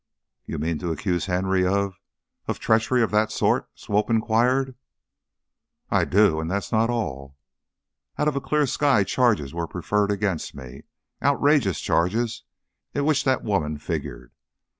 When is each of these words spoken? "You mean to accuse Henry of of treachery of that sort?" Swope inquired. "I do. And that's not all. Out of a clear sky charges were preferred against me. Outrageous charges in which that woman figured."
"You 0.47 0.57
mean 0.57 0.79
to 0.79 0.91
accuse 0.91 1.27
Henry 1.27 1.63
of 1.63 1.99
of 2.47 2.57
treachery 2.57 3.03
of 3.03 3.11
that 3.11 3.31
sort?" 3.31 3.69
Swope 3.75 4.09
inquired. 4.09 4.73
"I 5.91 6.05
do. 6.05 6.39
And 6.39 6.49
that's 6.49 6.71
not 6.71 6.89
all. 6.89 7.37
Out 8.17 8.27
of 8.27 8.35
a 8.35 8.41
clear 8.41 8.65
sky 8.65 9.03
charges 9.03 9.53
were 9.53 9.67
preferred 9.67 10.09
against 10.09 10.55
me. 10.55 10.85
Outrageous 11.21 11.79
charges 11.79 12.41
in 12.95 13.05
which 13.05 13.25
that 13.25 13.43
woman 13.43 13.77
figured." 13.77 14.31